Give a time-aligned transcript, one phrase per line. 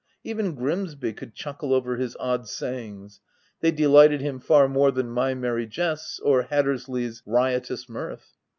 [0.23, 3.19] Even Grimsby could chuckle over his odd sayings:
[3.59, 8.33] they de lighted him far more than my merry jests or Hattersley's riotous mirth.